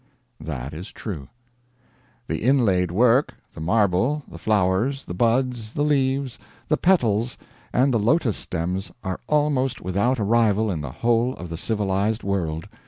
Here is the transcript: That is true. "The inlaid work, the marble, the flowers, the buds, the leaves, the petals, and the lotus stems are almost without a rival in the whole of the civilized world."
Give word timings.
That 0.39 0.73
is 0.73 0.91
true. 0.91 1.27
"The 2.27 2.41
inlaid 2.41 2.89
work, 2.89 3.35
the 3.53 3.61
marble, 3.61 4.23
the 4.27 4.39
flowers, 4.39 5.05
the 5.05 5.13
buds, 5.13 5.73
the 5.73 5.83
leaves, 5.83 6.39
the 6.69 6.75
petals, 6.77 7.37
and 7.71 7.93
the 7.93 7.99
lotus 7.99 8.35
stems 8.37 8.91
are 9.03 9.19
almost 9.27 9.79
without 9.79 10.17
a 10.17 10.23
rival 10.23 10.71
in 10.71 10.81
the 10.81 10.89
whole 10.91 11.35
of 11.35 11.49
the 11.49 11.55
civilized 11.57 12.23
world." 12.23 12.67